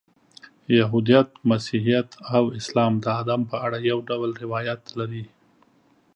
یهودیت، 0.77 1.27
مسیحیت 1.51 2.09
او 2.35 2.43
اسلام 2.59 2.93
د 3.03 3.05
آدم 3.21 3.41
په 3.49 3.55
اړه 3.65 3.77
یو 3.89 3.99
ډول 4.09 4.31
روایات 4.43 4.81
لري. 4.99 5.25